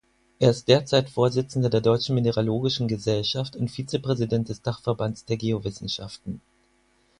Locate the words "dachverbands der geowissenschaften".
4.63-6.41